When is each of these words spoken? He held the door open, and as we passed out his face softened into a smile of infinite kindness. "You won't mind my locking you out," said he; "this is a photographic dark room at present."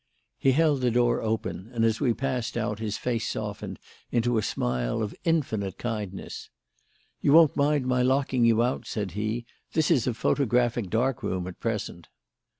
He 0.39 0.53
held 0.53 0.81
the 0.81 0.89
door 0.89 1.21
open, 1.21 1.69
and 1.75 1.85
as 1.85 1.99
we 2.01 2.11
passed 2.11 2.57
out 2.57 2.79
his 2.79 2.97
face 2.97 3.29
softened 3.29 3.77
into 4.11 4.39
a 4.39 4.41
smile 4.41 5.03
of 5.03 5.13
infinite 5.25 5.77
kindness. 5.77 6.49
"You 7.19 7.33
won't 7.33 7.55
mind 7.55 7.85
my 7.85 8.01
locking 8.01 8.43
you 8.43 8.63
out," 8.63 8.87
said 8.87 9.11
he; 9.11 9.45
"this 9.73 9.91
is 9.91 10.07
a 10.07 10.15
photographic 10.15 10.89
dark 10.89 11.21
room 11.21 11.45
at 11.45 11.59
present." 11.59 12.07